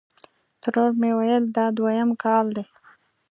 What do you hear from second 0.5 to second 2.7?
ترور مې ویل: دا دویم کال دی.